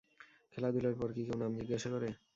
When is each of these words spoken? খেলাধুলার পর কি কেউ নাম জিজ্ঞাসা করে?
খেলাধুলার 0.53 0.95
পর 0.99 1.09
কি 1.15 1.21
কেউ 1.27 1.37
নাম 1.41 1.51
জিজ্ঞাসা 1.59 1.89
করে? 1.93 2.09